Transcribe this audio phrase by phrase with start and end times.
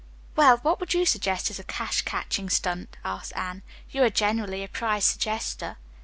[0.35, 3.61] "Well, what would you suggest as a cash catching stunt?" asked Anne.
[3.91, 5.77] "You are generally a prize suggester."